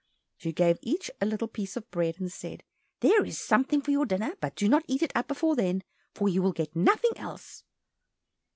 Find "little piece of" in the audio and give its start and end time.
1.27-1.91